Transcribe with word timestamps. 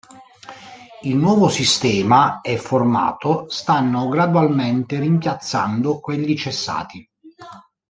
Il 1.03 1.15
nuovo 1.15 1.47
sistema 1.47 2.41
e 2.41 2.57
formato 2.57 3.45
stanno 3.49 4.09
gradualmente 4.09 4.99
rimpiazzando 4.99 5.99
quelli 5.99 6.35
cessati. 6.35 7.07